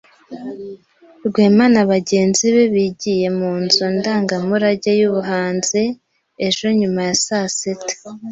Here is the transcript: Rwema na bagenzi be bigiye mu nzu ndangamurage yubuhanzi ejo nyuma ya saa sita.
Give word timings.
Rwema 1.27 1.65
na 1.73 1.83
bagenzi 1.91 2.45
be 2.55 2.63
bigiye 2.73 3.27
mu 3.39 3.51
nzu 3.63 3.85
ndangamurage 3.97 4.91
yubuhanzi 4.99 5.83
ejo 6.47 6.65
nyuma 6.79 7.01
ya 7.07 7.15
saa 7.25 7.47
sita. 7.57 7.95